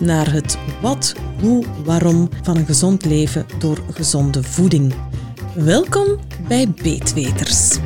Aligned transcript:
naar 0.00 0.32
het 0.32 0.58
wat, 0.82 1.14
hoe, 1.40 1.64
waarom 1.84 2.28
van 2.42 2.56
een 2.56 2.66
gezond 2.66 3.04
leven 3.04 3.46
door 3.58 3.82
gezonde 3.92 4.42
voeding. 4.42 4.94
Welkom 5.54 6.18
bij 6.48 6.68
Beetweters. 6.82 7.78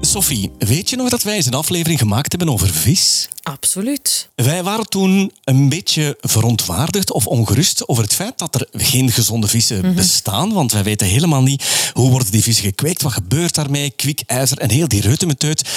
Sophie, 0.00 0.50
weet 0.58 0.90
je 0.90 0.96
nog 0.96 1.08
dat 1.08 1.22
wij 1.22 1.34
eens 1.34 1.46
een 1.46 1.54
aflevering 1.54 1.98
gemaakt 1.98 2.32
hebben 2.32 2.52
over 2.52 2.68
vis? 2.68 3.28
Absoluut. 3.42 4.28
Wij 4.34 4.62
waren 4.62 4.88
toen 4.88 5.32
een 5.44 5.68
beetje 5.68 6.16
verontwaardigd 6.20 7.12
of 7.12 7.26
ongerust 7.26 7.88
over 7.88 8.02
het 8.02 8.14
feit 8.14 8.38
dat 8.38 8.54
er 8.54 8.68
geen 8.72 9.12
gezonde 9.12 9.48
vissen 9.48 9.94
bestaan, 9.94 10.52
want 10.52 10.72
wij 10.72 10.84
weten 10.84 11.06
helemaal 11.06 11.42
niet 11.42 11.90
hoe 11.92 12.10
worden 12.10 12.30
die 12.30 12.42
vissen 12.42 12.64
gekweekt, 12.64 13.02
wat 13.02 13.12
gebeurt 13.12 13.54
daarmee, 13.54 13.90
kwikijzer 13.90 14.58
en 14.58 14.70
heel 14.70 14.88
die 14.88 15.00
reutemeteut. 15.00 15.68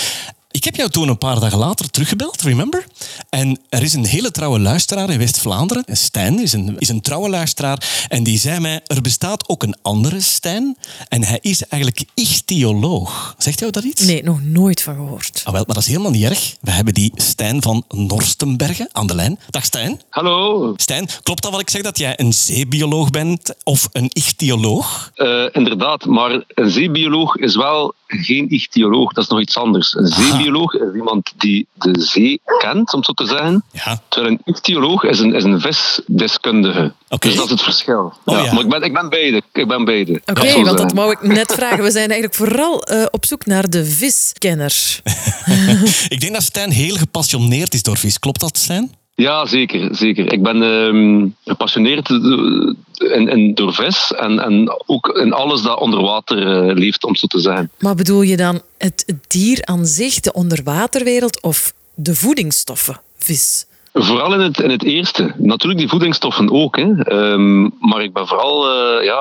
Ik 0.52 0.64
heb 0.64 0.76
jou 0.76 0.90
toen 0.90 1.08
een 1.08 1.18
paar 1.18 1.40
dagen 1.40 1.58
later 1.58 1.90
teruggebeld, 1.90 2.42
remember? 2.42 2.86
En 3.30 3.60
er 3.70 3.84
is 3.84 3.94
een 3.94 4.06
hele 4.06 4.32
trouwe 4.32 4.60
luisteraar 4.60 5.10
in 5.10 5.18
West-Vlaanderen, 5.18 5.84
Stijn 5.88 6.40
is 6.40 6.54
een, 6.54 6.76
is 6.80 6.90
een 6.90 7.02
trouwe 7.02 7.30
luisteraar, 7.30 8.06
en 8.08 8.24
die 8.24 8.40
zei 8.40 8.60
mij, 8.60 8.82
er 8.88 9.02
bestaat 9.02 9.50
ook 9.50 9.64
een 9.64 9.76
andere 9.82 10.22
Stijn, 10.22 10.78
en 11.08 11.24
hij 11.24 11.40
is 11.42 11.68
eigenlijk 11.68 12.06
ichthyoloog. 12.14 13.36
Zegt 13.38 13.60
jou 13.60 13.72
dat 13.72 13.84
iets? 13.84 14.02
Nee, 14.02 14.24
nog 14.24 14.42
nooit 14.44 14.82
van 14.82 14.96
gehoord. 14.96 15.42
Ah, 15.44 15.54
wel, 15.54 15.64
maar 15.66 15.76
dat 15.76 15.84
is 15.84 15.90
helemaal 15.90 16.12
niet 16.12 16.24
erg. 16.24 16.56
We 16.62 16.72
hebben 16.72 16.94
die 16.94 17.12
Stijn 17.16 17.62
van 17.62 17.84
Norstenbergen 17.90 18.90
aan 18.92 19.08
de 19.08 19.16
lijn. 19.16 19.40
Dag 19.50 19.66
Stijn. 19.66 20.02
Hallo. 20.10 20.74
Stijn, 20.76 21.10
klopt 21.24 21.42
dat 21.42 21.52
wat 21.52 21.62
ik 21.62 21.70
zeg 21.70 21.82
dat 21.82 21.98
jij 21.98 22.14
een 22.20 22.34
zeebioloog 22.34 23.10
bent 23.10 23.54
of 23.64 23.90
een 23.92 24.10
ichthyoloog? 24.14 25.12
Uh, 25.16 25.46
inderdaad, 25.52 26.06
maar 26.06 26.44
een 26.48 26.70
zeebioloog 26.70 27.36
is 27.36 27.56
wel 27.56 27.94
geen 28.10 28.50
ichthyoloog, 28.50 29.14
dat 29.14 29.24
is 29.24 29.30
nog 29.30 29.40
iets 29.42 29.58
anders. 29.58 29.96
Een 29.96 30.08
zeebioloog 30.08 30.74
is 30.74 30.94
iemand 30.96 31.34
die 31.38 31.68
de 31.74 32.02
zee 32.02 32.42
kent, 32.58 32.94
om 32.94 33.04
zo 33.04 33.12
te 33.12 33.26
zeggen. 33.26 33.64
Ja. 33.72 34.02
Terwijl 34.08 34.34
een 34.34 34.54
ichthyoloog 34.54 35.04
is 35.04 35.20
een, 35.20 35.36
is 35.36 35.44
een 35.44 35.62
visdeskundige. 35.62 36.94
Oké. 37.10 37.28
Dus 37.28 37.38
dat 37.38 37.46
is 37.46 37.52
het 37.52 37.62
verschil. 37.62 38.14
Oh, 38.26 38.44
ja. 38.44 38.54
Maar 38.54 38.64
ik 38.64 38.70
ben, 38.70 38.84
ik 38.84 38.94
ben 38.94 39.10
beide. 39.10 39.42
Ik 39.54 39.68
ben 39.68 39.86
beide. 39.86 40.22
Oké, 40.26 40.62
want 40.62 40.78
dat 40.78 40.94
wou 40.94 41.12
ik 41.12 41.22
net 41.22 41.54
vragen. 41.54 41.84
We 41.84 41.92
zijn 41.92 42.10
eigenlijk 42.10 42.36
vooral 42.36 42.84
eh, 42.84 43.06
op 43.12 43.26
zoek 43.26 43.46
naar 43.46 43.70
de 43.70 43.86
viskenner. 43.86 45.02
ik 46.16 46.20
denk 46.20 46.34
dat 46.34 46.44
Stijn 46.44 46.72
heel 46.72 46.96
gepassioneerd 46.96 47.74
is 47.74 47.84
door 47.84 47.98
vis. 47.98 48.20
Klopt 48.20 48.40
dat, 48.40 48.58
Stijn? 48.58 48.98
Ja, 49.20 49.46
zeker. 49.46 49.96
zeker. 49.96 50.34
Ik 50.34 50.44
ben 50.44 50.64
ehm, 50.64 51.28
gepassioneerd 51.46 52.10
in, 52.10 53.28
in, 53.28 53.54
door 53.54 53.74
vis 53.74 54.12
en, 54.12 54.40
en 54.40 54.84
ook 54.86 55.08
in 55.08 55.34
alles 55.34 55.62
dat 55.62 55.80
onder 55.80 56.02
water 56.02 56.48
eh, 56.48 56.76
leeft, 56.76 57.04
om 57.04 57.16
zo 57.16 57.28
te 57.28 57.40
zeggen. 57.40 57.72
Maar 57.80 57.96
bedoel 57.96 58.22
je 58.22 58.38
dan 58.38 58.62
het 58.78 59.14
dier 59.28 59.66
aan 59.66 59.86
zich, 59.86 60.20
de 60.20 60.34
onderwaterwereld 60.34 61.42
of 61.42 61.74
de 61.96 62.16
voedingsstoffen, 62.16 63.02
vis? 63.18 63.66
Vooral 64.04 64.34
in 64.34 64.40
het, 64.40 64.60
in 64.60 64.70
het 64.70 64.84
eerste. 64.84 65.34
Natuurlijk 65.38 65.80
die 65.80 65.90
voedingsstoffen 65.90 66.52
ook. 66.52 66.78
Hè. 66.78 67.04
Ehm, 67.04 67.62
maar 67.62 68.04
ik 68.04 68.14
ben 68.14 68.28
vooral 68.28 68.70
eh, 68.70 69.06
ja, 69.06 69.20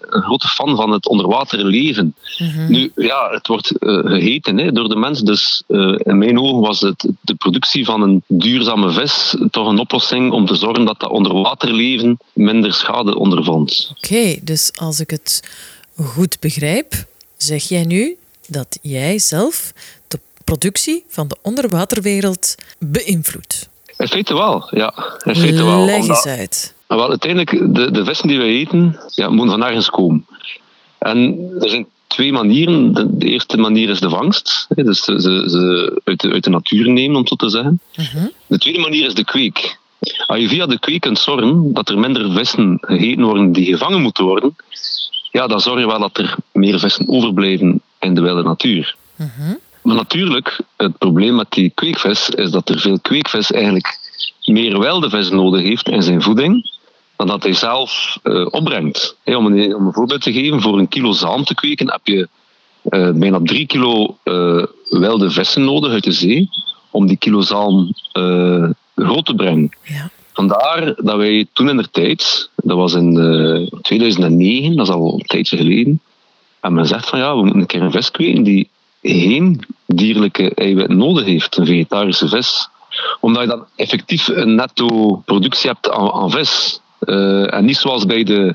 een 0.00 0.22
grote 0.22 0.48
fan 0.48 0.76
van 0.76 0.90
het 0.90 1.08
onderwater 1.08 1.64
leven. 1.64 2.14
Nu, 2.68 2.92
ja, 2.96 3.30
het 3.30 3.46
wordt 3.46 3.72
geheten 3.78 4.58
hè, 4.58 4.72
door 4.72 4.88
de 4.88 4.96
mens. 4.96 5.20
Dus 5.20 5.62
eh, 5.66 5.94
in 5.98 6.18
mijn 6.18 6.38
ogen 6.38 6.60
was 6.60 6.80
het, 6.80 7.08
de 7.20 7.34
productie 7.34 7.84
van 7.84 8.02
een 8.02 8.22
duurzame 8.26 8.90
vis 8.90 9.36
toch 9.50 9.68
een 9.68 9.78
oplossing 9.78 10.32
om 10.32 10.46
te 10.46 10.54
zorgen 10.54 10.84
dat 10.84 11.00
dat 11.00 11.10
onderwaterleven 11.10 12.18
minder 12.32 12.72
schade 12.72 13.18
ondervond. 13.18 13.92
Oké, 13.96 14.36
dus 14.42 14.72
als 14.74 15.00
ik 15.00 15.10
het 15.10 15.42
goed 15.96 16.40
begrijp, 16.40 16.94
zeg 17.36 17.68
jij 17.68 17.84
nu 17.84 18.16
dat 18.48 18.78
jij 18.82 19.18
zelf 19.18 19.72
de 20.08 20.20
productie 20.44 21.04
van 21.08 21.28
de 21.28 21.36
onderwaterwereld 21.42 22.54
beïnvloedt. 22.78 23.61
In 24.02 24.08
feite 24.08 24.34
wel, 24.34 24.68
ja. 24.70 24.94
In 25.24 25.34
feite 25.36 25.64
wel. 25.64 25.84
Leg 25.84 25.94
eens 25.96 26.06
Omdat- 26.08 26.26
uit. 26.26 26.74
Wel, 26.86 27.08
uiteindelijk, 27.08 27.74
de, 27.74 27.90
de 27.90 28.04
vissen 28.04 28.28
die 28.28 28.38
wij 28.38 28.46
eten, 28.46 29.00
ja, 29.14 29.28
moeten 29.28 29.50
van 29.50 29.58
nergens 29.58 29.90
komen. 29.90 30.26
En 30.98 31.38
er 31.60 31.68
zijn 31.70 31.86
twee 32.06 32.32
manieren. 32.32 32.92
De, 33.18 33.26
eerste 33.26 33.56
manier 33.56 33.88
is 33.88 34.00
de 34.00 34.08
vangst. 34.08 34.66
hè, 34.68 34.84
Dus 34.84 35.04
ze, 35.04 35.20
ze, 35.20 35.44
ze 35.50 36.00
uit, 36.04 36.20
de, 36.20 36.30
uit 36.32 36.44
de 36.44 36.50
natuur 36.50 36.90
nemen, 36.90 37.16
om 37.16 37.26
zo 37.26 37.34
te 37.34 37.48
zeggen. 37.48 37.80
De 38.46 38.58
tweede 38.58 38.78
manier 38.80 39.06
is 39.06 39.14
de 39.14 39.24
kweek. 39.24 39.78
Als 40.26 40.38
je 40.38 40.48
via 40.48 40.66
de 40.66 40.78
kweek 40.78 41.00
kunt 41.00 41.18
zorgen 41.18 41.72
dat 41.72 41.88
er 41.88 41.98
minder 41.98 42.32
vissen 42.32 42.78
gegeten 42.80 43.22
worden 43.24 43.52
die 43.52 43.66
gevangen 43.66 44.00
moeten 44.02 44.24
worden, 44.24 44.56
ja, 45.30 45.46
dan 45.46 45.60
zorg 45.60 45.80
je 45.80 45.86
wel 45.86 45.98
dat 46.00 46.18
er 46.18 46.36
meer 46.52 46.78
vissen 46.78 47.08
overblijven 47.08 47.82
in 48.00 48.14
de 48.14 48.20
wilde 48.20 48.42
natuur. 48.42 48.96
Maar 49.16 49.58
natuurlijk, 50.12 50.60
het 50.76 50.98
probleem 50.98 51.34
met 51.34 51.50
die 51.50 51.70
kweekvis 51.74 52.28
is 52.28 52.50
dat 52.50 52.68
er 52.68 52.78
veel 52.78 53.00
kweekvis 53.00 53.50
eigenlijk 53.50 53.98
meer 54.44 54.78
wilde 54.78 55.10
vis 55.10 55.30
nodig 55.30 55.62
heeft 55.62 55.88
in 55.88 56.02
zijn 56.02 56.22
voeding 56.22 56.70
dan 57.16 57.26
dat 57.26 57.42
hij 57.42 57.52
zelf 57.52 58.18
eh, 58.22 58.46
opbrengt. 58.50 59.16
Om, 59.24 59.46
een, 59.46 59.74
om 59.74 59.86
een 59.86 59.92
voorbeeld 59.92 60.22
te 60.22 60.32
geven, 60.32 60.60
voor 60.60 60.78
een 60.78 60.88
kilo 60.88 61.12
zalm 61.12 61.44
te 61.44 61.54
kweken 61.54 61.90
heb 61.90 62.00
je 62.04 62.28
eh, 62.82 63.10
bijna 63.10 63.40
drie 63.42 63.66
kilo 63.66 64.16
wilde 64.88 65.30
vissen 65.30 65.64
nodig 65.64 65.92
uit 65.92 66.04
de 66.04 66.12
zee 66.12 66.48
om 66.90 67.06
die 67.06 67.16
kilo 67.16 67.40
zalm 67.40 67.94
groot 68.94 69.26
te 69.26 69.34
brengen. 69.34 69.70
Ja. 69.82 70.10
Vandaar 70.32 70.94
dat 70.96 71.16
wij 71.16 71.46
toen 71.52 71.68
in 71.68 71.76
de 71.76 71.90
tijd, 71.90 72.50
dat 72.56 72.76
was 72.76 72.94
in 72.94 73.18
eh, 73.18 73.80
2009, 73.80 74.76
dat 74.76 74.86
is 74.86 74.92
al 74.92 75.12
een 75.12 75.26
tijdje 75.26 75.56
geleden, 75.56 76.00
en 76.60 76.72
men 76.72 76.86
zegt 76.86 77.08
van 77.08 77.18
ja, 77.18 77.36
we 77.36 77.42
moeten 77.42 77.60
een 77.60 77.66
keer 77.66 77.82
een 77.82 77.90
vis 77.90 78.10
kweken 78.10 78.42
die 78.42 78.68
geen 79.02 79.60
dierlijke 79.86 80.54
eiwit 80.54 80.88
nodig 80.88 81.24
heeft, 81.24 81.56
een 81.56 81.66
vegetarische 81.66 82.28
vis. 82.28 82.68
Omdat 83.20 83.42
je 83.42 83.48
dan 83.48 83.64
effectief 83.76 84.28
een 84.28 84.54
netto 84.54 85.16
productie 85.24 85.70
hebt 85.70 85.90
aan, 85.90 86.12
aan 86.12 86.30
vis. 86.30 86.80
Eh, 86.98 87.54
en 87.54 87.64
niet 87.64 87.76
zoals 87.76 88.06
bij 88.06 88.24
de 88.24 88.54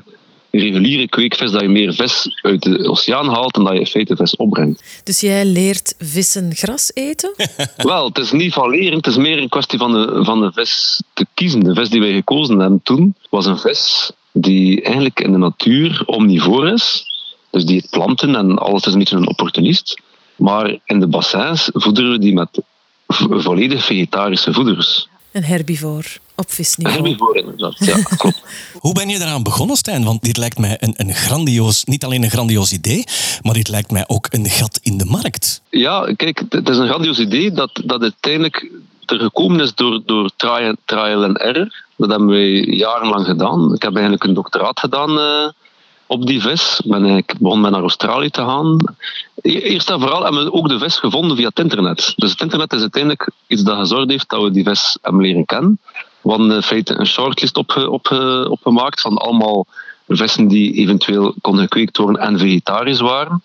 reguliere 0.50 1.08
kweekvis, 1.08 1.50
dat 1.50 1.60
je 1.60 1.68
meer 1.68 1.94
vis 1.94 2.40
uit 2.42 2.62
de 2.62 2.88
oceaan 2.88 3.28
haalt 3.28 3.56
en 3.56 3.64
dat 3.64 3.72
je 3.72 3.78
in 3.78 3.86
feite 3.86 4.16
vis 4.16 4.36
opbrengt. 4.36 5.00
Dus 5.04 5.20
jij 5.20 5.44
leert 5.44 5.94
vissen 5.98 6.54
gras 6.54 6.90
eten? 6.94 7.34
Wel, 7.76 8.06
het 8.06 8.18
is 8.18 8.32
niet 8.32 8.52
van 8.52 8.70
leren, 8.70 8.96
het 8.96 9.06
is 9.06 9.16
meer 9.16 9.38
een 9.38 9.48
kwestie 9.48 9.78
van 9.78 9.92
de, 9.92 10.24
van 10.24 10.40
de 10.40 10.52
vis 10.52 11.02
te 11.12 11.26
kiezen. 11.34 11.60
De 11.60 11.74
vis 11.74 11.88
die 11.88 12.00
wij 12.00 12.12
gekozen 12.12 12.58
hebben 12.58 12.80
toen 12.82 13.14
was 13.30 13.46
een 13.46 13.58
vis 13.58 14.12
die 14.32 14.82
eigenlijk 14.82 15.20
in 15.20 15.32
de 15.32 15.38
natuur 15.38 16.02
omnivoor 16.06 16.68
is. 16.68 17.04
Dus 17.50 17.64
die 17.64 17.76
eet 17.76 17.90
planten 17.90 18.36
en 18.36 18.58
alles 18.58 18.86
is 18.86 18.92
een 18.92 18.98
beetje 18.98 19.16
een 19.16 19.28
opportunist. 19.28 20.00
Maar 20.38 20.78
in 20.84 21.00
de 21.00 21.06
bassins 21.06 21.70
voederen 21.72 22.10
we 22.10 22.18
die 22.18 22.34
met 22.34 22.62
volledig 23.16 23.84
vegetarische 23.84 24.52
voeders. 24.52 25.08
Een 25.32 25.44
herbivoor 25.44 26.04
op 26.34 26.50
visniveau. 26.50 26.96
Herbivoor 26.96 27.36
inderdaad, 27.36 27.76
ja, 27.78 28.02
klopt. 28.16 28.42
Hoe 28.78 28.94
ben 28.94 29.08
je 29.08 29.20
eraan 29.20 29.42
begonnen, 29.42 29.76
Stijn? 29.76 30.04
Want 30.04 30.22
dit 30.22 30.36
lijkt 30.36 30.58
mij 30.58 30.76
een, 30.80 30.94
een 30.96 31.14
grandioos, 31.14 31.84
niet 31.84 32.04
alleen 32.04 32.22
een 32.22 32.30
grandioos 32.30 32.72
idee, 32.72 33.04
maar 33.42 33.54
dit 33.54 33.68
lijkt 33.68 33.90
mij 33.90 34.04
ook 34.06 34.26
een 34.30 34.48
gat 34.48 34.80
in 34.82 34.98
de 34.98 35.04
markt. 35.04 35.62
Ja, 35.70 36.12
kijk, 36.16 36.42
het 36.48 36.68
is 36.68 36.76
een 36.76 36.88
grandioos 36.88 37.18
idee 37.18 37.52
dat, 37.52 37.80
dat 37.84 38.02
uiteindelijk 38.02 38.70
er 39.06 39.18
gekomen 39.18 39.60
is 39.60 39.74
door, 39.74 40.02
door 40.06 40.30
trial, 40.36 40.74
trial 40.84 41.24
and 41.24 41.38
error. 41.38 41.84
Dat 41.96 42.10
hebben 42.10 42.28
wij 42.28 42.50
jarenlang 42.60 43.26
gedaan. 43.26 43.74
Ik 43.74 43.82
heb 43.82 43.92
eigenlijk 43.92 44.24
een 44.24 44.34
doctoraat 44.34 44.80
gedaan 44.80 45.18
eh, 45.18 45.48
op 46.08 46.26
die 46.26 46.40
vis. 46.40 46.80
Ik 46.84 46.90
ben 46.90 47.00
eigenlijk 47.00 47.38
begonnen 47.38 47.60
met 47.60 47.70
naar 47.70 47.80
Australië 47.80 48.30
te 48.30 48.40
gaan. 48.40 48.96
E- 49.42 49.58
Eerst 49.58 49.90
en 49.90 50.00
vooral 50.00 50.22
hebben 50.22 50.44
we 50.44 50.52
ook 50.52 50.68
de 50.68 50.78
vis 50.78 50.96
gevonden 50.96 51.36
via 51.36 51.48
het 51.48 51.58
internet. 51.58 52.12
Dus 52.16 52.30
het 52.30 52.40
internet 52.40 52.72
is 52.72 52.80
uiteindelijk 52.80 53.30
iets 53.46 53.62
dat 53.62 53.78
gezorgd 53.78 54.10
heeft 54.10 54.28
dat 54.28 54.42
we 54.42 54.50
die 54.50 54.64
vis 54.64 54.98
hebben 55.02 55.22
leren 55.22 55.44
kennen. 55.44 55.78
We 56.20 56.30
hadden 56.30 56.50
in 56.50 56.62
feite 56.62 56.94
een 56.94 57.06
shortlist 57.06 57.56
opge, 57.56 57.90
opgemaakt 58.50 59.00
van 59.00 59.16
allemaal 59.16 59.66
vissen 60.08 60.48
die 60.48 60.72
eventueel 60.72 61.34
konden 61.40 61.62
gekweekt 61.62 61.96
worden 61.96 62.20
en 62.20 62.38
vegetarisch 62.38 63.00
waren. 63.00 63.42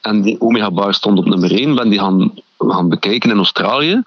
En 0.00 0.22
die 0.22 0.40
omega-bar 0.40 0.94
stond 0.94 1.18
op 1.18 1.24
nummer 1.24 1.52
1. 1.52 1.74
Ben 1.74 1.88
die 1.88 1.98
gaan, 1.98 2.32
gaan 2.58 2.88
bekijken 2.88 3.30
in 3.30 3.36
Australië. 3.36 4.02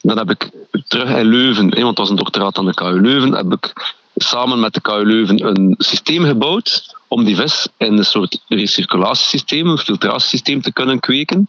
Dan 0.00 0.18
heb 0.18 0.30
ik 0.30 0.50
terug 0.86 1.08
in 1.08 1.26
Leuven, 1.26 1.82
want 1.82 1.98
was 1.98 2.10
een 2.10 2.16
doctoraat 2.16 2.58
aan 2.58 2.66
de 2.66 2.74
KU 2.74 3.00
Leuven, 3.00 3.32
heb 3.32 3.52
ik 3.52 3.94
samen 4.14 4.60
met 4.60 4.74
de 4.74 4.80
KU 4.80 5.04
Leuven 5.04 5.46
een 5.46 5.74
systeem 5.78 6.24
gebouwd 6.24 6.98
om 7.10 7.24
die 7.24 7.36
vis 7.36 7.68
in 7.76 7.98
een 7.98 8.04
soort 8.04 8.40
recirculatiesysteem, 8.48 9.66
een 9.66 9.78
filtratiesysteem 9.78 10.62
te 10.62 10.72
kunnen 10.72 11.00
kweken. 11.00 11.48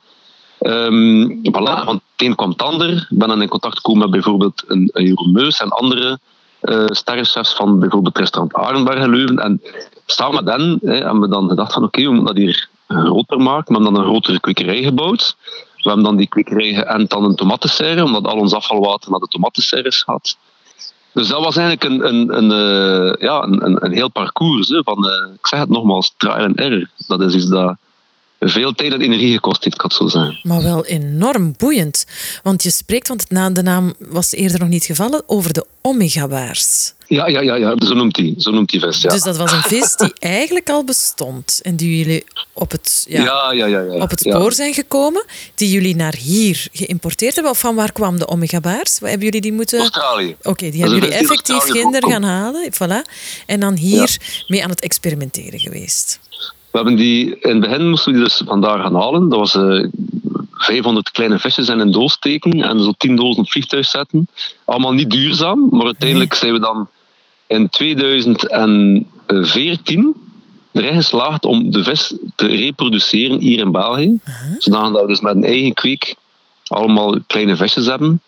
Um, 0.59 1.41
voilà, 1.43 1.83
van 1.85 1.95
het 1.95 2.01
een 2.17 2.35
kwam 2.35 2.49
het 2.49 2.61
ander. 2.61 2.89
Ik 3.09 3.17
ben 3.17 3.27
dan 3.27 3.41
in 3.41 3.47
contact 3.47 3.75
gekomen 3.75 4.01
met 4.01 4.11
bijvoorbeeld 4.11 4.63
een, 4.67 4.89
een 4.93 5.05
Jeroen 5.05 5.31
Meus 5.31 5.59
en 5.59 5.69
andere 5.69 6.19
uh, 6.61 6.85
sterrenchefs 6.85 7.53
van 7.53 7.79
bijvoorbeeld 7.79 8.17
restaurant 8.17 8.53
Arenberg 8.53 9.03
in 9.03 9.09
Leuven. 9.09 9.39
En 9.39 9.61
samen 10.05 10.43
met 10.43 10.53
hen 10.53 10.79
hè, 10.81 10.95
hebben 10.95 11.21
we 11.21 11.27
dan 11.27 11.49
gedacht 11.49 11.73
van 11.73 11.83
oké, 11.83 11.99
okay, 11.99 12.09
we 12.09 12.15
moeten 12.15 12.35
dat 12.35 12.43
hier 12.43 12.69
groter 12.87 13.37
maken. 13.37 13.65
We 13.65 13.73
hebben 13.73 13.93
dan 13.93 14.03
een 14.03 14.09
grotere 14.09 14.39
kwekerij 14.39 14.83
gebouwd. 14.83 15.35
We 15.75 15.89
hebben 15.89 16.03
dan 16.03 16.17
die 16.17 16.27
kwekerij 16.27 16.73
geënt 16.73 17.09
dan 17.09 17.23
een 17.23 17.35
tomatenserre, 17.35 18.03
omdat 18.03 18.25
al 18.25 18.37
ons 18.37 18.53
afvalwater 18.53 19.11
naar 19.11 19.19
de 19.19 19.27
tomatenserres 19.27 20.03
gaat. 20.03 20.37
Dus 21.13 21.27
dat 21.27 21.43
was 21.43 21.57
eigenlijk 21.57 21.83
een, 21.83 22.07
een, 22.07 22.37
een, 22.37 22.51
uh, 22.51 23.13
ja, 23.19 23.43
een, 23.43 23.85
een, 23.85 23.93
heel 23.93 24.09
parcours. 24.09 24.69
Hè, 24.69 24.83
van, 24.83 25.05
uh, 25.05 25.33
ik 25.33 25.47
zeg 25.47 25.59
het 25.59 25.69
nogmaals, 25.69 26.13
trial 26.17 26.45
and 26.45 26.57
error. 26.57 26.89
Dat 27.07 27.21
is 27.21 27.33
iets 27.33 27.47
dat 27.47 27.75
veel 28.39 28.73
tijd 28.73 28.93
en 28.93 29.01
energie 29.01 29.33
gekost 29.33 29.63
heeft, 29.63 29.75
kan 29.75 29.91
zo 29.91 30.07
zijn. 30.07 30.39
Maar 30.43 30.61
wel 30.61 30.85
enorm 30.85 31.53
boeiend. 31.57 32.05
Want 32.43 32.63
je 32.63 32.71
spreekt, 32.71 33.07
want 33.07 33.29
de 33.55 33.61
naam 33.63 33.93
was 33.99 34.31
eerder 34.31 34.59
nog 34.59 34.69
niet 34.69 34.85
gevallen, 34.85 35.23
over 35.25 35.53
de 35.53 35.65
omega-baars. 35.81 36.93
Ja, 37.11 37.27
ja, 37.27 37.41
ja, 37.41 37.55
ja, 37.55 37.75
zo 37.77 37.93
noemt 37.93 38.17
hij 38.17 38.33
zo 38.37 38.51
noemt 38.51 38.69
die 38.69 38.79
vis. 38.79 39.01
Ja. 39.01 39.09
Dus 39.09 39.23
dat 39.23 39.37
was 39.37 39.51
een 39.51 39.61
vis 39.61 39.95
die 39.95 40.13
eigenlijk 40.39 40.69
al 40.69 40.83
bestond 40.83 41.59
en 41.63 41.75
die 41.75 41.97
jullie 41.97 42.23
op 42.53 42.71
het, 42.71 43.05
ja, 43.09 43.51
ja, 43.51 43.65
ja, 43.65 43.65
ja, 43.65 43.93
op 44.01 44.09
het 44.09 44.19
spoor 44.19 44.53
zijn 44.53 44.73
gekomen, 44.73 45.25
die 45.55 45.69
jullie 45.69 45.95
naar 45.95 46.15
hier 46.15 46.67
geïmporteerd 46.71 47.33
hebben. 47.33 47.51
Of 47.51 47.59
van 47.59 47.75
waar 47.75 47.91
kwam 47.91 48.17
de 48.17 48.27
omega-baars? 48.27 48.99
Hebben 48.99 49.25
jullie 49.25 49.41
die 49.41 49.53
moeten... 49.53 49.79
Australië. 49.79 50.35
Oké, 50.41 50.69
die 50.69 50.81
hebben 50.81 50.99
jullie 50.99 51.15
effectief 51.15 51.63
ginder 51.63 52.07
gaan 52.07 52.23
halen. 52.23 52.71
Voilà. 52.73 53.11
En 53.45 53.59
dan 53.59 53.75
hier 53.75 54.17
mee 54.47 54.63
aan 54.63 54.69
het 54.69 54.81
experimenteren 54.81 55.59
geweest. 55.59 56.19
We 56.71 56.77
hebben 56.77 56.95
die, 56.95 57.39
in 57.39 57.49
het 57.49 57.59
begin 57.59 57.89
moesten 57.89 58.11
we 58.11 58.17
die 58.17 58.27
dus 58.27 58.41
vandaag 58.45 58.81
gaan 58.81 58.95
halen. 58.95 59.29
Dat 59.29 59.39
was 59.39 59.55
uh, 59.55 59.83
eh, 59.83 59.89
500 60.51 61.11
kleine 61.11 61.39
visjes 61.39 61.67
in 61.67 61.79
een 61.79 61.91
doos 61.91 62.13
steken 62.13 62.61
en 62.61 62.83
zo 62.83 62.91
10 62.97 63.15
dozen 63.15 63.43
op 63.43 63.51
vliegtuig 63.51 63.85
zetten. 63.85 64.27
Allemaal 64.65 64.93
niet 64.93 65.09
duurzaam, 65.09 65.67
maar 65.71 65.85
uiteindelijk 65.85 66.33
zijn 66.33 66.53
we 66.53 66.59
dan 66.59 66.89
in 67.51 67.69
2014 67.69 70.15
erin 70.71 70.95
geslaagd 70.95 71.45
om 71.45 71.71
de 71.71 71.83
vis 71.83 72.15
te 72.35 72.45
reproduceren 72.45 73.39
hier 73.39 73.59
in 73.59 73.71
België. 73.71 74.19
Zodat 74.57 74.91
we 74.91 75.07
dus 75.07 75.21
met 75.21 75.35
een 75.35 75.43
eigen 75.43 75.73
kweek 75.73 76.15
allemaal 76.67 77.17
kleine 77.27 77.55
visjes 77.55 77.85
hebben. 77.85 78.21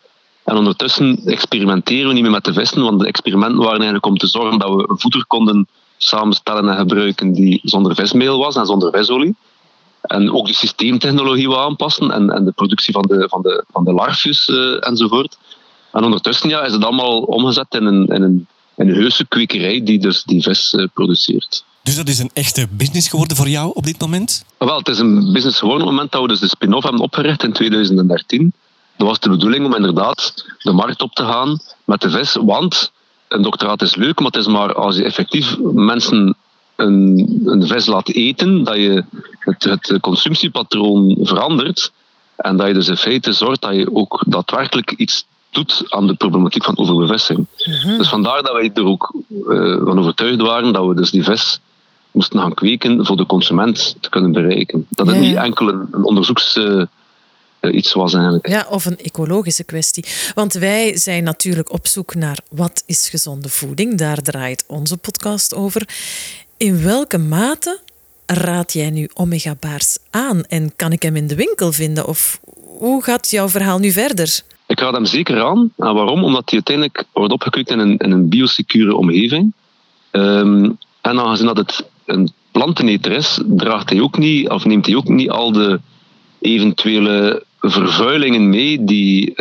En 0.44 0.58
ondertussen 0.58 1.22
experimenteren 1.26 2.08
we 2.08 2.14
niet 2.14 2.22
meer 2.22 2.32
met 2.32 2.46
de 2.46 2.54
vissen, 2.54 2.84
want 2.84 3.00
de 3.00 3.08
experimenten 3.08 3.58
waren 3.58 3.74
eigenlijk 3.74 4.06
om 4.06 4.18
te 4.18 4.28
zorgen 4.28 4.60
dat 4.60 4.76
we 4.76 4.90
een 4.90 5.00
voeder 5.00 5.26
konden 5.26 5.68
samenstellen 5.98 6.70
en 6.70 6.78
gebruiken 6.78 7.34
die 7.34 7.60
zonder 7.64 7.96
vismeel 7.96 8.38
was 8.38 8.56
en 8.56 8.66
zonder 8.66 8.92
visolie. 8.92 9.36
En 10.02 10.34
ook 10.34 10.48
de 10.48 10.54
systeemtechnologie 10.54 11.48
wil 11.48 11.62
aanpassen 11.62 12.12
en, 12.12 12.30
en 12.30 12.46
de 12.46 12.52
productie 12.52 12.94
van 12.94 13.06
de, 13.08 13.28
van 13.30 13.42
de, 13.42 13.64
van 13.72 13.84
de 13.84 13.94
larfjes 13.94 14.48
uh, 14.48 14.88
enzovoort. 14.88 15.38
En 15.92 16.04
ondertussen 16.04 16.50
ja, 16.50 16.62
is 16.62 16.74
het 16.74 16.84
allemaal 16.84 17.22
omgezet 17.22 17.68
in 17.70 17.86
een, 17.86 18.08
in 18.08 18.22
een, 18.22 18.48
een 18.76 18.94
heuse 18.94 19.26
kwekerij 19.28 19.84
die 19.84 20.00
dus 20.00 20.24
die 20.24 20.42
vis 20.42 20.74
uh, 20.74 20.88
produceert. 20.94 21.64
Dus 21.84 21.96
dat 21.96 22.08
is 22.08 22.20
een 22.20 22.30
echte 22.34 22.68
business 22.72 23.08
geworden 23.08 23.38
voor 23.38 23.50
jou 23.50 23.72
op 23.74 23.86
dit 23.86 24.00
moment? 24.00 24.46
Wel, 24.58 24.78
het 24.78 24.88
is 24.88 25.00
een 25.00 25.34
business 25.34 25.60
geworden 25.60 25.82
op 25.82 25.88
het 25.88 25.96
moment 25.96 26.12
dat 26.12 26.22
we 26.22 26.28
dus 26.28 26.40
de 26.40 26.48
spin-off 26.48 26.84
hebben 26.84 27.02
opgericht 27.02 27.44
in 27.44 27.54
2013. 27.54 28.54
Dat 28.98 29.08
was 29.08 29.20
de 29.20 29.30
bedoeling 29.30 29.66
om 29.66 29.76
inderdaad 29.76 30.46
de 30.60 30.72
markt 30.72 31.02
op 31.02 31.14
te 31.14 31.24
gaan 31.24 31.60
met 31.84 32.02
de 32.02 32.10
vis, 32.10 32.38
want 32.42 32.92
een 33.28 33.42
doctoraat 33.42 33.82
is 33.82 33.96
leuk, 33.96 34.20
maar 34.20 34.32
het 34.32 34.42
is 34.42 34.48
maar 34.48 34.74
als 34.74 34.96
je 34.96 35.04
effectief 35.04 35.58
mensen 35.60 36.36
een, 36.76 37.42
een 37.46 37.68
vis 37.68 37.86
laat 37.86 38.10
eten, 38.10 38.64
dat 38.64 38.76
je 38.76 39.04
het, 39.40 39.64
het 39.64 40.00
consumptiepatroon 40.00 41.18
verandert. 41.22 41.92
En 42.36 42.58
dat 42.58 42.68
je 42.68 42.74
dus 42.74 42.88
in 42.88 42.98
feite 42.98 43.34
zorgt 43.34 43.62
dat 43.62 43.76
je 43.76 43.96
ook 43.96 44.24
daadwerkelijk 44.28 44.92
iets 44.92 45.26
doet 45.54 45.84
aan 45.90 46.08
de 46.08 46.16
problematiek 46.16 46.64
van 46.64 46.78
overbevestiging. 46.78 47.46
Mhm. 47.58 47.98
Dus 47.98 48.10
vandaar 48.10 48.44
dat 48.44 48.54
wij 48.54 48.72
er 48.74 48.86
ook 48.86 49.14
uh, 49.30 49.86
van 49.86 50.00
overtuigd 50.00 50.42
waren 50.42 50.74
dat 50.74 50.88
we 50.88 50.96
dus 50.96 51.12
die 51.12 51.24
vis 51.24 51.60
moesten 52.12 52.40
gaan 52.40 52.54
kweken 52.54 53.06
voor 53.06 53.18
de 53.18 53.26
consument 53.26 53.96
te 54.00 54.10
kunnen 54.10 54.32
bereiken. 54.32 54.86
Dat 54.90 55.08
het 55.08 55.20
niet 55.20 55.36
enkel 55.36 55.68
een, 55.68 55.88
een 55.92 56.04
onderzoeks... 56.04 56.56
Uh, 56.56 56.86
eh, 57.64 57.74
iets 57.74 57.94
was 57.94 58.14
eigenlijk. 58.14 58.48
Ja, 58.48 58.66
of 58.70 58.86
een 58.86 58.98
ecologische 58.98 59.64
kwestie. 59.64 60.06
Want 60.36 60.54
wij 60.54 60.98
zijn 60.98 61.24
natuurlijk 61.24 61.72
op 61.72 61.88
zoek 61.88 62.16
naar 62.16 62.40
wat 62.50 62.84
is 62.86 63.10
gezonde 63.10 63.50
voeding. 63.50 63.98
Daar 63.98 64.22
draait 64.22 64.64
onze 64.68 64.98
podcast 64.98 65.54
over. 65.54 65.90
In 66.58 66.84
welke 66.84 67.18
mate 67.18 67.80
raad 68.26 68.74
jij 68.74 68.90
nu 68.90 69.10
omega-baars 69.14 69.98
aan? 70.10 70.44
En 70.44 70.76
kan 70.76 70.92
ik 70.92 71.02
hem 71.02 71.16
in 71.16 71.28
de 71.28 71.36
winkel 71.36 71.72
vinden? 71.72 72.08
Of 72.08 72.40
hoe 72.78 73.04
gaat 73.04 73.30
jouw 73.30 73.50
verhaal 73.50 73.80
nu 73.80 73.92
verder? 73.92 74.42
Ik 74.74 74.80
raad 74.80 74.94
hem 74.94 75.06
zeker 75.06 75.42
aan. 75.44 75.72
En 75.78 75.94
waarom? 75.94 76.24
Omdat 76.24 76.44
hij 76.46 76.54
uiteindelijk 76.54 77.06
wordt 77.12 77.34
opgekweekt 77.34 77.70
in 77.70 77.80
een, 77.80 78.12
een 78.12 78.30
biosecure 78.30 78.96
omgeving. 78.96 79.54
Um, 80.12 80.78
en 81.02 81.20
aangezien 81.20 81.46
dat 81.46 81.58
het 81.58 81.90
een 82.06 82.32
planteneter 82.52 83.12
is, 83.12 83.40
draagt 83.46 83.90
hij 83.90 84.02
ook 84.02 84.18
niet, 84.18 84.50
of 84.50 84.66
neemt 84.66 84.86
hij 84.86 84.96
ook 84.96 85.08
niet 85.08 85.30
al 85.30 85.52
de 85.52 85.80
eventuele 86.42 87.44
vervuilingen 87.60 88.50
mee 88.50 88.84
die 88.84 89.30
uh, 89.30 89.36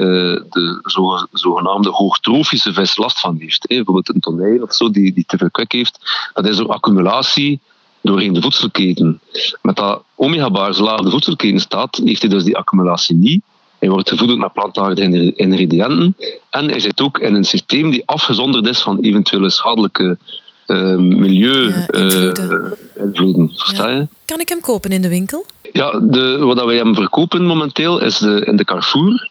de 0.51 1.29
zogenaamde 1.33 1.91
hoogtrofische 1.91 2.73
vis 2.73 2.97
last 2.97 3.21
van 3.21 3.37
heeft. 3.39 3.67
Bijvoorbeeld 3.67 4.15
een 4.15 4.21
toneel 4.21 4.63
of 4.63 4.75
zo 4.75 4.91
die, 4.91 5.13
die 5.13 5.25
te 5.27 5.37
veel 5.37 5.67
heeft. 5.69 5.99
Dat 6.33 6.47
is 6.47 6.57
door 6.57 6.73
accumulatie 6.73 7.61
doorheen 8.01 8.33
de 8.33 8.43
voedselketen. 8.43 9.21
Met 9.63 9.77
dat 9.77 10.03
omega-baars 10.15 10.79
laag 10.79 11.01
de 11.01 11.11
voedselketen 11.11 11.61
staat, 11.61 12.01
heeft 12.05 12.23
hij 12.23 12.31
dus 12.31 12.45
die 12.45 12.57
accumulatie 12.57 13.17
niet. 13.17 13.43
Hij 13.83 13.91
wordt 13.91 14.09
gevoed 14.09 14.39
met 14.39 14.53
plantaardige 14.53 15.35
ingrediënten. 15.35 16.17
En 16.51 16.69
hij 16.69 16.81
zit 16.81 17.01
ook 17.01 17.19
in 17.19 17.35
een 17.35 17.45
systeem 17.45 17.91
die 17.91 18.03
afgezonderd 18.07 18.67
is 18.67 18.81
van 18.81 18.99
eventuele 19.01 19.51
schadelijke 19.51 20.19
uh, 20.67 20.97
milieu-invloeden. 20.97 23.51
Ja, 23.73 24.07
kan 24.25 24.41
ik 24.41 24.49
hem 24.49 24.61
kopen 24.61 24.91
in 24.91 25.03
de 25.03 25.09
winkel? 25.09 25.47
Ja, 25.73 26.01
de, 26.01 26.39
wat 26.39 26.65
wij 26.65 26.77
hem 26.77 26.95
verkopen 26.95 27.45
momenteel 27.45 28.01
is 28.01 28.19
de, 28.19 28.45
in 28.45 28.57
de 28.57 28.65
Carrefour. 28.65 29.31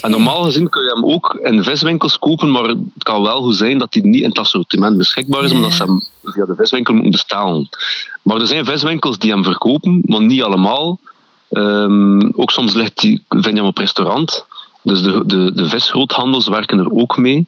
En 0.00 0.10
normaal 0.10 0.42
gezien 0.42 0.68
kun 0.68 0.82
je 0.82 0.92
hem 0.94 1.04
ook 1.04 1.38
in 1.42 1.64
viswinkels 1.64 2.18
kopen, 2.18 2.50
maar 2.50 2.64
het 2.64 2.78
kan 2.98 3.22
wel 3.22 3.42
goed 3.42 3.56
zijn 3.56 3.78
dat 3.78 3.94
hij 3.94 4.02
niet 4.02 4.22
in 4.22 4.28
het 4.28 4.38
assortiment 4.38 4.96
beschikbaar 4.96 5.44
is, 5.44 5.52
omdat 5.52 5.72
ze 5.72 5.82
hem 5.82 6.02
via 6.24 6.44
de 6.44 6.54
viswinkel 6.56 6.94
moeten 6.94 7.12
bestellen. 7.12 7.68
Maar 8.22 8.40
er 8.40 8.46
zijn 8.46 8.64
viswinkels 8.64 9.18
die 9.18 9.30
hem 9.30 9.44
verkopen, 9.44 10.02
maar 10.04 10.22
niet 10.22 10.42
allemaal. 10.42 10.98
Um, 11.50 12.32
ook 12.36 12.50
soms 12.50 12.74
ligt 12.74 13.00
die, 13.00 13.24
vind 13.28 13.56
je 13.56 13.62
op 13.62 13.78
restaurant. 13.78 14.44
Dus 14.82 15.02
de, 15.02 15.22
de, 15.26 15.52
de 15.54 15.68
visgroothandels 15.68 16.48
werken 16.48 16.78
er 16.78 16.90
ook 16.90 17.16
mee. 17.16 17.46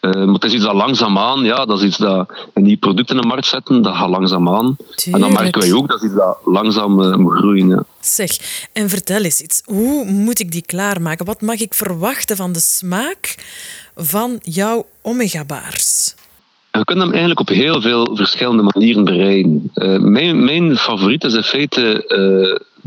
Uh, 0.00 0.12
maar 0.12 0.34
het 0.34 0.44
is 0.44 0.52
iets 0.52 0.64
dat 0.64 0.74
langzaamaan, 0.74 1.44
ja, 1.44 1.64
dat 1.64 1.78
is 1.78 1.84
iets 1.84 1.96
dat 1.96 2.32
een 2.54 2.62
nieuw 2.62 2.78
product 2.78 3.10
in 3.10 3.16
de 3.16 3.26
markt 3.26 3.46
zetten, 3.46 3.82
dat 3.82 3.96
gaat 3.96 4.08
langzaamaan. 4.08 4.76
Tuurlijk. 4.76 5.24
En 5.24 5.32
dan 5.32 5.42
merken 5.42 5.60
wij 5.60 5.72
ook 5.72 5.88
dat 5.88 6.02
iets 6.02 6.14
dat 6.14 6.38
langzaam 6.44 7.00
uh, 7.00 7.14
moet 7.16 7.36
groeien. 7.36 7.68
Ja. 7.68 7.84
Zeg, 8.00 8.30
en 8.72 8.88
vertel 8.88 9.22
eens 9.22 9.40
iets. 9.40 9.62
Hoe 9.64 10.04
moet 10.04 10.40
ik 10.40 10.52
die 10.52 10.62
klaarmaken? 10.62 11.26
Wat 11.26 11.40
mag 11.40 11.60
ik 11.60 11.74
verwachten 11.74 12.36
van 12.36 12.52
de 12.52 12.60
smaak 12.60 13.34
van 13.96 14.38
jouw 14.42 14.86
omega-baars? 15.02 16.14
Je 16.72 16.84
kunt 16.84 17.00
hem 17.00 17.10
eigenlijk 17.10 17.40
op 17.40 17.48
heel 17.48 17.80
veel 17.80 18.16
verschillende 18.16 18.62
manieren 18.62 19.04
bereiden. 19.04 19.70
Uh, 19.74 19.98
mijn, 19.98 20.44
mijn 20.44 20.76
favoriet 20.76 21.24
is 21.24 21.34
in 21.34 21.42
feite 21.42 22.04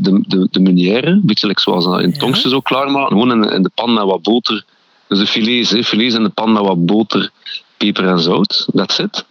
de, 0.02 0.24
de, 0.26 0.48
de 0.50 0.60
meunière, 0.60 1.06
een 1.06 1.22
beetje 1.24 1.52
zoals 1.54 1.86
in 1.86 2.14
ja. 2.18 2.48
zo 2.48 2.60
klaarmaken. 2.60 3.18
Gewoon 3.18 3.44
in, 3.44 3.50
in 3.50 3.62
de 3.62 3.70
pan 3.74 3.92
met 3.92 4.04
wat 4.04 4.22
boter 4.22 4.64
dus 5.12 5.20
de 5.20 5.26
filets, 5.26 5.70
hè. 5.70 5.84
filets 5.84 6.14
in 6.14 6.22
de 6.22 6.28
pan 6.28 6.52
met 6.52 6.62
wat 6.62 6.86
boter, 6.86 7.30
peper 7.76 8.06
en 8.06 8.20
zout. 8.20 8.68
That's 8.74 8.98
it. 8.98 9.24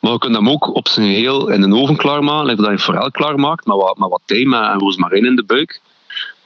Maar 0.00 0.12
je 0.12 0.18
kunt 0.18 0.34
hem 0.34 0.48
ook 0.48 0.74
op 0.74 0.88
zijn 0.88 1.14
geheel 1.14 1.48
in 1.48 1.60
de 1.60 1.76
oven 1.76 1.96
klaarmaken, 1.96 2.46
like 2.46 2.62
dat 2.62 2.70
je 2.70 2.78
forel 2.78 3.10
klaarmaakt, 3.10 3.66
met 3.66 3.76
wat, 3.76 3.98
met 3.98 4.08
wat 4.08 4.20
tijm 4.24 4.54
en 4.54 4.78
rozemarijn 4.78 5.24
in 5.24 5.36
de 5.36 5.44
buik. 5.44 5.80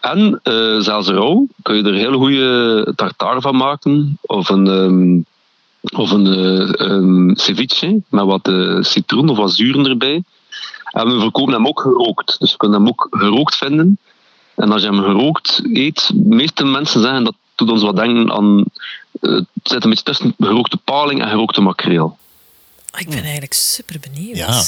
En 0.00 0.40
uh, 0.44 0.80
zelfs 0.80 1.08
rauw 1.08 1.47
kun 1.62 1.76
je 1.76 1.82
er 1.82 1.94
hele 1.94 2.16
goede 2.16 2.92
tartare 2.97 3.40
van 3.40 3.56
maken. 3.56 4.18
Of 4.20 4.49
een, 4.49 4.66
um, 4.66 5.25
of 5.97 6.11
een 6.11 6.26
um, 6.90 7.37
ceviche 7.37 8.02
met 8.08 8.25
wat 8.25 8.49
uh, 8.49 8.82
citroen 8.82 9.28
of 9.28 9.37
wat 9.37 9.52
zuren 9.52 9.87
erbij. 9.87 10.23
En 10.98 11.14
we 11.14 11.20
verkopen 11.20 11.52
hem 11.52 11.66
ook 11.66 11.80
gerookt. 11.80 12.36
Dus 12.38 12.50
je 12.50 12.56
kunt 12.56 12.72
hem 12.72 12.88
ook 12.88 13.06
gerookt 13.10 13.56
vinden. 13.56 13.98
En 14.56 14.72
als 14.72 14.82
je 14.82 14.88
hem 14.88 15.02
gerookt 15.02 15.60
eet, 15.72 16.10
de 16.14 16.34
meeste 16.34 16.64
mensen 16.64 17.02
zeggen 17.02 17.24
dat 17.24 17.34
doet 17.54 17.70
ons 17.70 17.82
wat 17.82 17.96
denken 17.96 18.32
aan. 18.32 18.64
Uh, 19.20 19.34
het 19.34 19.46
zit 19.62 19.84
een 19.84 19.90
beetje 19.90 20.04
tussen 20.04 20.34
gerookte 20.38 20.76
paling 20.76 21.22
en 21.22 21.28
gerookte 21.28 21.60
makreel. 21.60 22.18
Ik 22.96 23.08
ben 23.08 23.22
eigenlijk 23.22 23.52
super 23.52 24.00
benieuwd. 24.00 24.36
Ja, 24.36 24.62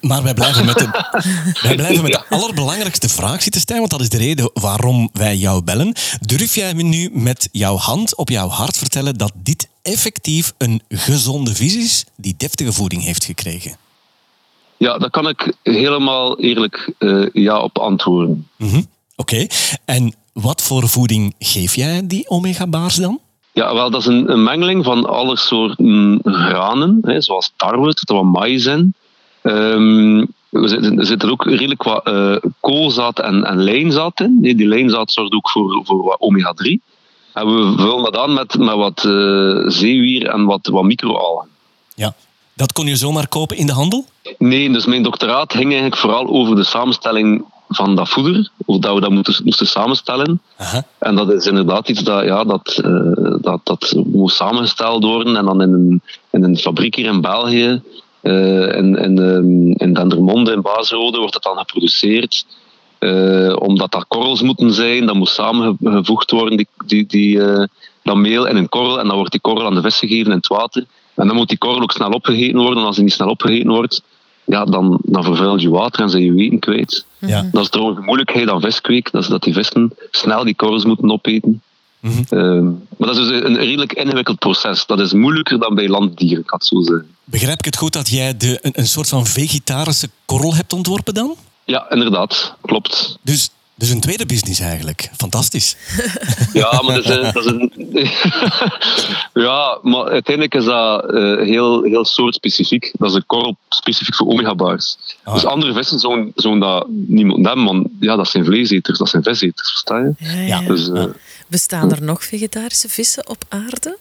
maar 0.00 0.22
wij 0.22 0.34
blijven 0.34 0.64
met 0.64 0.78
de, 0.78 0.88
wij 1.68 1.74
blijven 1.74 2.02
met 2.02 2.12
de 2.12 2.24
allerbelangrijkste 2.28 3.08
vraag 3.08 3.42
zitten, 3.42 3.60
Stijn, 3.60 3.78
want 3.78 3.90
dat 3.90 4.00
is 4.00 4.08
de 4.08 4.18
reden 4.18 4.50
waarom 4.54 5.08
wij 5.12 5.36
jou 5.36 5.62
bellen. 5.62 5.94
Durf 6.20 6.54
jij 6.54 6.74
me 6.74 6.82
nu 6.82 7.10
met 7.12 7.48
jouw 7.52 7.76
hand 7.76 8.16
op 8.16 8.28
jouw 8.28 8.48
hart 8.48 8.78
vertellen 8.78 9.14
dat 9.14 9.32
dit 9.34 9.68
effectief 9.82 10.52
een 10.58 10.82
gezonde 10.88 11.54
visie 11.54 11.82
is 11.82 12.04
die 12.16 12.34
deftige 12.36 12.72
voeding 12.72 13.02
heeft 13.02 13.24
gekregen? 13.24 13.81
Ja, 14.82 14.98
daar 14.98 15.10
kan 15.10 15.28
ik 15.28 15.52
helemaal 15.62 16.38
eerlijk 16.38 16.92
uh, 16.98 17.26
ja 17.32 17.60
op 17.60 17.78
antwoorden. 17.78 18.48
Mm 18.56 18.86
Oké, 19.16 19.46
en 19.84 20.14
wat 20.32 20.62
voor 20.62 20.88
voeding 20.88 21.34
geef 21.38 21.74
jij 21.74 22.06
die 22.06 22.28
omega-baars 22.28 22.94
dan? 22.94 23.20
Ja, 23.52 23.74
wel, 23.74 23.90
dat 23.90 24.00
is 24.00 24.06
een, 24.06 24.32
een 24.32 24.42
mengeling 24.42 24.84
van 24.84 25.06
alle 25.06 25.36
soorten 25.36 26.20
granen, 26.22 26.98
hè, 27.02 27.20
zoals 27.20 27.52
tarwe, 27.56 27.86
er 27.86 27.98
zit 27.98 28.10
wat 28.10 28.24
maïs 28.24 28.66
in. 28.66 28.94
Er 29.42 30.68
zit, 30.68 30.98
er 30.98 31.06
zit 31.06 31.22
er 31.22 31.30
ook 31.30 31.44
redelijk 31.44 31.82
wat 31.82 32.08
uh, 32.08 32.36
koolzaad 32.60 33.18
en, 33.18 33.44
en 33.44 33.62
lijnzaad 33.62 34.20
in. 34.20 34.38
Nee, 34.40 34.54
die 34.54 34.68
lijnzaad 34.68 35.12
zorgt 35.12 35.32
ook 35.32 35.50
voor, 35.50 35.80
voor 35.84 36.02
wat 36.02 36.20
omega-3. 36.20 36.66
En 37.32 37.46
we 37.46 37.74
vullen 37.76 38.02
dat 38.02 38.16
aan 38.16 38.32
met, 38.32 38.58
met 38.58 38.74
wat 38.74 39.04
uh, 39.04 39.62
zeewier 39.66 40.26
en 40.26 40.44
wat, 40.44 40.66
wat 40.66 40.84
microalgen. 40.84 41.48
Ja, 41.94 42.14
dat 42.54 42.72
kon 42.72 42.86
je 42.86 42.96
zomaar 42.96 43.28
kopen 43.28 43.56
in 43.56 43.66
de 43.66 43.72
handel? 43.72 44.04
Nee, 44.38 44.70
dus 44.70 44.86
mijn 44.86 45.02
doctoraat 45.02 45.52
ging 45.52 45.64
eigenlijk 45.64 45.96
vooral 45.96 46.26
over 46.26 46.56
de 46.56 46.64
samenstelling 46.64 47.44
van 47.68 47.96
dat 47.96 48.08
voeder, 48.08 48.50
of 48.64 48.78
dat 48.78 48.94
we 48.94 49.00
dat 49.00 49.40
moesten 49.44 49.66
samenstellen. 49.66 50.40
Aha. 50.56 50.84
En 50.98 51.14
dat 51.14 51.32
is 51.32 51.46
inderdaad 51.46 51.88
iets 51.88 52.02
dat, 52.02 52.24
ja, 52.24 52.44
dat, 52.44 52.80
uh, 52.84 53.34
dat, 53.40 53.60
dat 53.64 53.94
moest 54.06 54.36
samengesteld 54.36 55.04
worden 55.04 55.36
en 55.36 55.44
dan 55.44 55.62
in 55.62 55.72
een, 55.72 56.02
in 56.30 56.42
een 56.44 56.56
fabriek 56.56 56.94
hier 56.94 57.06
in 57.06 57.20
België, 57.20 57.82
uh, 58.22 58.76
in, 58.76 58.96
in, 58.96 59.18
um, 59.18 59.72
in 59.76 59.92
Dendermonde, 59.92 60.52
in 60.52 60.62
Baasrode, 60.62 61.18
wordt 61.18 61.34
het 61.34 61.42
dan 61.42 61.58
geproduceerd. 61.58 62.46
Uh, 62.98 63.56
omdat 63.58 63.92
dat 63.92 64.04
korrels 64.08 64.42
moeten 64.42 64.72
zijn, 64.72 65.06
dat 65.06 65.14
moet 65.14 65.28
samengevoegd 65.28 66.30
worden, 66.30 66.56
die, 66.56 66.68
die, 66.86 67.06
die, 67.06 67.40
dat 68.02 68.16
meel 68.16 68.46
in 68.46 68.56
een 68.56 68.68
korrel, 68.68 69.00
en 69.00 69.06
dan 69.06 69.16
wordt 69.16 69.32
die 69.32 69.40
korrel 69.40 69.66
aan 69.66 69.74
de 69.74 69.82
vis 69.82 69.98
gegeven 69.98 70.30
in 70.30 70.36
het 70.36 70.46
water. 70.46 70.86
En 71.14 71.26
dan 71.26 71.36
moet 71.36 71.48
die 71.48 71.58
korrel 71.58 71.82
ook 71.82 71.92
snel 71.92 72.10
opgegeten 72.10 72.60
worden, 72.60 72.78
en 72.78 72.86
als 72.86 72.94
die 72.94 73.04
niet 73.04 73.12
snel 73.12 73.28
opgegeten 73.28 73.70
wordt, 73.70 74.02
ja, 74.44 74.64
dan, 74.64 74.98
dan 75.02 75.24
vervuilt 75.24 75.62
je 75.62 75.70
water 75.70 76.02
en 76.02 76.10
zijn 76.10 76.24
je 76.24 76.32
weten 76.32 76.58
kwijt. 76.58 77.04
Ja. 77.18 77.48
Dat 77.52 77.62
is 77.62 77.68
trouwens 77.68 77.98
de 77.98 78.04
moeilijkheid 78.04 78.48
aan 78.48 78.60
viskweek, 78.60 79.10
dat 79.10 79.22
is 79.22 79.28
dat 79.28 79.42
die 79.42 79.52
vissen 79.52 79.94
snel 80.10 80.44
die 80.44 80.54
korrels 80.54 80.84
moeten 80.84 81.10
opeten. 81.10 81.62
Mhm. 82.00 82.22
Uh, 82.30 82.62
maar 82.96 83.08
dat 83.08 83.16
is 83.16 83.28
dus 83.28 83.42
een 83.42 83.56
redelijk 83.56 83.92
ingewikkeld 83.92 84.38
proces. 84.38 84.86
Dat 84.86 85.00
is 85.00 85.12
moeilijker 85.12 85.58
dan 85.58 85.74
bij 85.74 85.88
landdieren, 85.88 86.42
had 86.46 86.66
zo 86.66 86.82
zeggen. 86.82 87.06
Begrijp 87.24 87.58
ik 87.58 87.64
het 87.64 87.76
goed 87.76 87.92
dat 87.92 88.08
jij 88.08 88.36
de, 88.36 88.58
een, 88.62 88.72
een 88.74 88.86
soort 88.86 89.08
van 89.08 89.26
vegetarische 89.26 90.08
korrel 90.24 90.54
hebt 90.54 90.72
ontworpen 90.72 91.14
dan? 91.14 91.34
Ja, 91.64 91.90
inderdaad. 91.90 92.54
Klopt. 92.60 93.18
Dus, 93.22 93.50
dus 93.74 93.90
een 93.90 94.00
tweede 94.00 94.26
business 94.26 94.60
eigenlijk. 94.60 95.10
Fantastisch. 95.16 95.76
Ja, 96.52 96.82
maar 96.82 96.94
dat 96.94 97.04
is, 97.04 97.10
een- 97.16 97.32
dat 97.32 97.44
is 97.44 97.50
een... 97.50 97.72
ja, 99.42 99.78
maar 99.82 100.04
uiteindelijk 100.08 100.54
is 100.54 100.64
dat 100.64 101.04
eh, 101.14 101.36
heel, 101.36 101.82
heel 101.82 102.04
soortspecifiek. 102.04 102.92
Dat 102.98 103.10
is 103.10 103.16
een 103.16 103.26
korrel 103.26 103.56
specifiek 103.68 104.14
voor 104.14 104.26
omega-bars. 104.26 104.96
Ah. 105.24 105.34
Dus 105.34 105.44
andere 105.44 105.72
vissen 105.72 105.98
zouden, 105.98 106.32
zouden 106.34 106.62
dat 106.68 106.86
moeten 107.08 107.46
hebben, 107.46 107.64
want 107.64 107.86
ja, 108.00 108.16
dat 108.16 108.28
zijn 108.28 108.44
vleeseters, 108.44 108.98
dat 108.98 109.08
zijn 109.08 109.22
viseters, 109.22 109.70
versta 109.70 109.98
je? 109.98 110.12
Ja, 110.18 110.32
Ja. 110.32 110.60
ja. 110.60 110.60
Dus, 110.68 110.88
eh, 110.90 111.04
Bestaan 111.48 111.92
er 111.92 112.02
nog 112.02 112.24
vegetarische 112.24 112.88
vissen 112.88 113.28
op 113.28 113.44
aarde? 113.48 113.98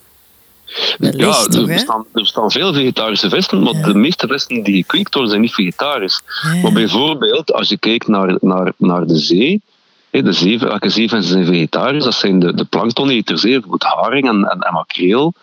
Ja, 0.76 1.12
Wellicht 1.12 1.46
er 1.46 1.52
toch, 1.52 1.66
bestaan, 1.66 2.06
er 2.14 2.22
bestaan 2.22 2.52
veel 2.52 2.74
vegetarische 2.74 3.30
vissen, 3.30 3.64
maar 3.64 3.74
de 3.74 3.94
meeste 3.94 4.28
vissen 4.28 4.64
die 4.64 4.76
gekweekt 4.76 5.14
worden 5.14 5.30
zijn 5.30 5.42
niet 5.42 5.54
vegetarisch. 5.54 6.22
Ja. 6.54 6.62
Maar 6.62 6.72
bijvoorbeeld, 6.72 7.54
als 7.54 7.70
je 7.70 7.78
kijkt 7.78 8.08
naar, 8.08 8.38
naar, 8.40 8.74
naar 8.78 9.06
de 9.06 9.18
zee, 9.18 9.62
de 10.10 10.32
zee, 10.32 10.60
welke 10.60 10.90
zeevissen 10.90 11.34
zijn 11.34 11.46
vegetarisch? 11.46 12.04
Dat 12.04 12.14
zijn 12.14 12.40
de, 12.40 12.54
de 12.54 12.66
planktoneters, 12.66 13.42
bijvoorbeeld 13.42 13.84
haring 13.84 14.30
en, 14.30 14.44
en, 14.44 14.60
en 14.60 14.74
makreel, 14.74 15.34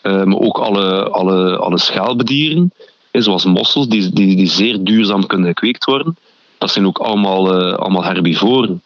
eh, 0.00 0.22
maar 0.22 0.38
ook 0.38 0.58
alle, 0.58 1.08
alle, 1.08 1.56
alle 1.56 1.78
schelpdieren, 1.78 2.72
hè, 3.10 3.22
zoals 3.22 3.44
mossels, 3.44 3.88
die, 3.88 4.10
die, 4.12 4.36
die 4.36 4.50
zeer 4.50 4.84
duurzaam 4.84 5.26
kunnen 5.26 5.48
gekweekt 5.48 5.84
worden. 5.84 6.16
Dat 6.58 6.70
zijn 6.70 6.86
ook 6.86 6.98
allemaal, 6.98 7.54
eh, 7.54 7.74
allemaal 7.74 8.04
herbivoren. 8.04 8.82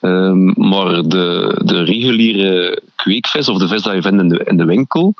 Ehm, 0.00 0.68
maar 0.68 1.02
de, 1.02 1.60
de 1.64 1.82
reguliere 1.82 2.80
kweekvis, 2.96 3.48
of 3.48 3.58
de 3.58 3.68
vis 3.68 3.82
die 3.82 3.92
je 3.92 4.02
vindt 4.02 4.22
in 4.22 4.28
de, 4.28 4.44
in 4.44 4.56
de 4.56 4.64
winkel, 4.64 5.14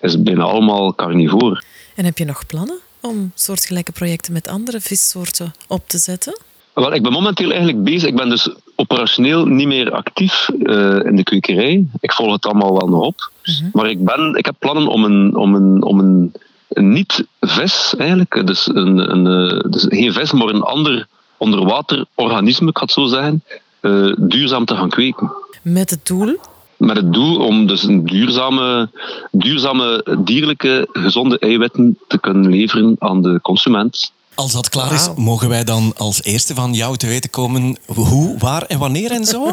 is 0.00 0.22
bijna 0.22 0.42
allemaal 0.42 0.94
carnivoor. 0.94 1.64
En 1.94 2.04
heb 2.04 2.18
je 2.18 2.24
nog 2.24 2.46
plannen 2.46 2.78
om 3.00 3.32
soortgelijke 3.34 3.92
projecten 3.92 4.32
met 4.32 4.48
andere 4.48 4.80
vissoorten 4.80 5.54
op 5.68 5.88
te 5.88 5.98
zetten? 5.98 6.40
Wel, 6.72 6.94
ik 6.94 7.02
ben 7.02 7.12
momenteel 7.12 7.50
eigenlijk 7.50 7.82
bezig. 7.82 8.08
Ik 8.08 8.16
ben 8.16 8.28
dus 8.28 8.54
operationeel 8.74 9.46
niet 9.46 9.66
meer 9.66 9.90
actief 9.90 10.48
eh, 10.48 10.98
in 11.04 11.16
de 11.16 11.22
kwekerij. 11.22 11.86
Ik 12.00 12.12
volg 12.12 12.32
het 12.32 12.46
allemaal 12.46 12.78
wel 12.78 12.88
nog 12.88 13.04
op. 13.04 13.30
Maar 13.72 13.90
ik, 13.90 14.04
ben, 14.04 14.34
ik 14.34 14.44
heb 14.44 14.54
plannen 14.58 14.86
om 14.86 15.04
een, 15.04 15.36
om 15.36 15.54
een, 15.54 15.82
om 15.82 15.98
een, 15.98 16.32
een 16.68 16.92
niet-vis 16.92 17.94
eigenlijk, 17.96 18.46
dus, 18.46 18.66
een, 18.66 19.10
een, 19.10 19.26
eh, 19.26 19.70
dus 19.70 19.86
geen 19.88 20.12
vis, 20.12 20.32
maar 20.32 20.48
een 20.48 20.62
ander 20.62 21.06
onderwaterorganisme, 21.36 22.68
ik 22.68 22.78
ga 22.78 22.84
het 22.84 22.92
zo 22.92 23.06
zeggen, 23.06 23.42
eh, 23.80 24.12
duurzaam 24.18 24.64
te 24.64 24.76
gaan 24.76 24.88
kweken. 24.88 25.32
Met 25.62 25.90
het 25.90 26.06
doel 26.06 26.38
Met 26.80 26.96
het 26.96 27.12
doel 27.12 27.36
om 27.36 27.66
dus 27.66 27.82
een 27.82 28.04
duurzame, 28.04 28.88
duurzame 29.30 30.16
dierlijke, 30.18 30.88
gezonde 30.92 31.38
eiwitten 31.38 31.98
te 32.06 32.18
kunnen 32.18 32.50
leveren 32.50 32.96
aan 32.98 33.22
de 33.22 33.38
consument. 33.42 34.12
Als 34.40 34.52
dat 34.52 34.68
klaar 34.68 34.92
is, 34.92 35.08
mogen 35.16 35.48
wij 35.48 35.64
dan 35.64 35.92
als 35.96 36.22
eerste 36.22 36.54
van 36.54 36.74
jou 36.74 36.96
te 36.96 37.06
weten 37.06 37.30
komen 37.30 37.76
hoe, 37.86 38.38
waar 38.38 38.62
en 38.62 38.78
wanneer 38.78 39.10
en 39.10 39.24
zo? 39.24 39.52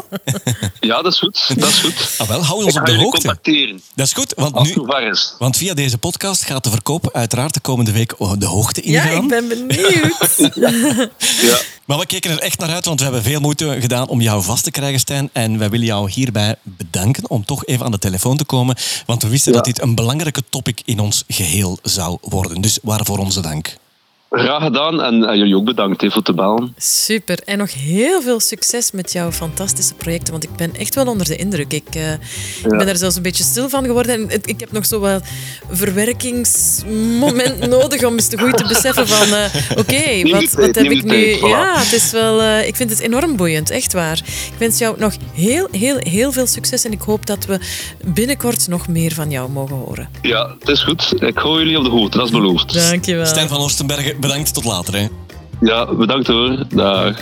Ja, 0.80 1.02
dat 1.02 1.12
is 1.12 1.18
goed. 1.18 1.52
Dat 1.60 1.68
is 1.68 1.78
goed. 1.78 2.14
Ah, 2.18 2.28
wel, 2.28 2.42
hou 2.44 2.64
ons 2.64 2.76
op 2.78 2.86
de 2.86 2.96
hoogte. 2.96 3.10
contacteren 3.10 3.80
Dat 3.94 4.06
is 4.06 4.12
goed, 4.12 4.32
want, 4.36 4.62
nu, 4.62 4.74
want 5.38 5.56
via 5.56 5.74
deze 5.74 5.98
podcast 5.98 6.44
gaat 6.44 6.64
de 6.64 6.70
verkoop 6.70 7.10
uiteraard 7.12 7.54
de 7.54 7.60
komende 7.60 7.92
week 7.92 8.14
de 8.38 8.46
hoogte 8.46 8.90
Ja, 8.90 9.02
ingaan. 9.04 9.22
ik 9.22 9.28
ben 9.28 9.48
benieuwd. 9.48 10.36
Ja. 11.40 11.58
Maar 11.84 11.98
we 11.98 12.06
kijken 12.06 12.30
er 12.30 12.38
echt 12.38 12.58
naar 12.58 12.70
uit, 12.70 12.84
want 12.84 12.98
we 12.98 13.04
hebben 13.04 13.22
veel 13.22 13.40
moeite 13.40 13.76
gedaan 13.80 14.08
om 14.08 14.20
jou 14.20 14.42
vast 14.42 14.64
te 14.64 14.70
krijgen, 14.70 15.00
Stijn. 15.00 15.30
En 15.32 15.58
wij 15.58 15.70
willen 15.70 15.86
jou 15.86 16.10
hierbij 16.10 16.54
bedanken 16.62 17.30
om 17.30 17.44
toch 17.44 17.64
even 17.64 17.84
aan 17.84 17.90
de 17.92 17.98
telefoon 17.98 18.36
te 18.36 18.44
komen. 18.44 18.76
Want 19.06 19.22
we 19.22 19.28
wisten 19.28 19.50
Ja. 19.52 19.56
dat 19.58 19.66
dit 19.66 19.82
een 19.82 19.94
belangrijke 19.94 20.42
topic 20.50 20.82
in 20.84 21.00
ons 21.00 21.24
geheel 21.28 21.78
zou 21.82 22.18
worden. 22.22 22.60
Dus 22.60 22.78
waarvoor 22.82 23.18
onze 23.18 23.40
dank. 23.40 23.76
Graag 24.30 24.62
gedaan 24.62 25.02
en, 25.02 25.24
en 25.24 25.38
jullie 25.38 25.56
ook 25.56 25.64
bedankt 25.64 26.00
hè, 26.00 26.10
voor 26.10 26.22
te 26.22 26.32
bellen. 26.34 26.74
Super. 26.76 27.38
En 27.44 27.58
nog 27.58 27.74
heel 27.74 28.22
veel 28.22 28.40
succes 28.40 28.90
met 28.90 29.12
jouw 29.12 29.32
fantastische 29.32 29.94
projecten, 29.94 30.32
want 30.32 30.44
ik 30.44 30.56
ben 30.56 30.74
echt 30.76 30.94
wel 30.94 31.06
onder 31.06 31.26
de 31.26 31.36
indruk. 31.36 31.72
Ik, 31.72 31.94
eh, 31.94 32.12
ik 32.12 32.68
ben 32.68 32.86
daar 32.86 32.96
zelfs 32.96 33.16
een 33.16 33.22
beetje 33.22 33.44
stil 33.44 33.68
van 33.68 33.84
geworden. 33.84 34.14
En 34.14 34.28
het- 34.28 34.48
ik 34.48 34.60
heb 34.60 34.72
nog 34.72 34.86
zo 34.86 35.00
wat 35.00 35.22
verwerkingsmoment 35.70 37.66
nodig 37.76 38.04
om 38.04 38.12
eens 38.12 38.28
te 38.28 38.38
goed 38.38 38.56
te 38.56 38.64
beseffen 38.68 39.08
van... 39.08 39.28
eh, 39.36 39.44
Oké, 39.78 40.30
wat, 40.30 40.52
wat 40.52 40.74
heb 40.74 40.90
ik 40.90 41.04
nu... 41.04 41.46
Ja, 41.46 41.78
het 41.78 41.92
is 41.92 42.10
wel... 42.10 42.40
eh, 42.42 42.66
ik 42.66 42.76
vind 42.76 42.90
het 42.90 42.98
enorm 43.00 43.36
boeiend, 43.36 43.70
echt 43.70 43.92
waar. 43.92 44.18
Ik 44.52 44.58
wens 44.58 44.78
jou 44.78 44.98
nog 44.98 45.12
heel, 45.34 45.68
heel, 45.70 45.96
heel 45.98 46.32
veel 46.32 46.46
succes 46.46 46.84
en 46.84 46.92
ik 46.92 47.00
hoop 47.00 47.26
dat 47.26 47.44
we 47.46 47.58
binnenkort 48.04 48.68
nog 48.68 48.88
meer 48.88 49.12
van 49.12 49.30
jou 49.30 49.50
mogen 49.50 49.76
horen. 49.76 50.08
Ja, 50.22 50.54
het 50.58 50.68
is 50.68 50.82
goed. 50.82 51.14
Ik 51.22 51.38
hou 51.38 51.58
jullie 51.58 51.78
op 51.78 51.84
de 51.84 51.90
hoogte, 51.90 52.16
dat 52.16 52.26
is 52.26 52.32
beloofd. 52.32 52.72
Dankjewel. 52.90 53.26
Stijn 53.26 53.48
van 53.48 53.58
Oostenbergen, 53.60 54.17
bedankt. 54.20 54.54
Tot 54.54 54.64
later. 54.64 54.94
Hè. 54.94 55.06
Ja, 55.60 55.94
bedankt 55.94 56.26
hoor. 56.26 56.64
Dag. 56.74 57.18